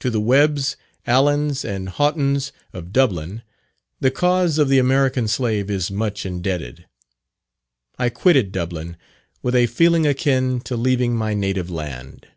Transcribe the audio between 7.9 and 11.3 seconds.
I quitted Dublin with a feeling akin to leaving